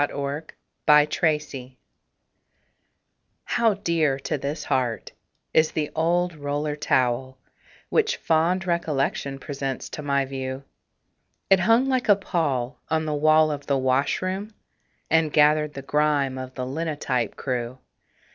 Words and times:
THE 0.01 0.13
OLD 0.13 0.51
ROLLER 0.87 1.05
TOWEL 1.05 1.77
How 3.43 3.75
dear 3.75 4.17
to 4.17 4.35
this 4.35 4.63
heart 4.63 5.11
is 5.53 5.73
the 5.73 5.91
old 5.95 6.33
roller 6.35 6.75
towel 6.75 7.37
Which 7.89 8.17
fond 8.17 8.65
recollection 8.65 9.37
presents 9.37 9.89
to 9.89 10.01
my 10.01 10.25
view. 10.25 10.63
It 11.51 11.59
hung 11.59 11.87
like 11.87 12.09
a 12.09 12.15
pall 12.15 12.79
on 12.89 13.05
the 13.05 13.13
wall 13.13 13.51
of 13.51 13.67
the 13.67 13.77
washroom, 13.77 14.55
And 15.11 15.31
gathered 15.31 15.75
the 15.75 15.83
grime 15.83 16.39
of 16.39 16.55
the 16.55 16.65
linotype 16.65 17.35
crew. 17.35 17.77